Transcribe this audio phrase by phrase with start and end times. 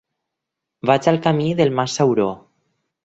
[0.89, 2.29] Vaig al camí del Mas Sauró.